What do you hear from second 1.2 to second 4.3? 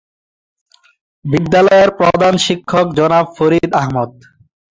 বিদ্যালয়ের প্রধান শিক্ষক জনাব ফরিদ আহমদ।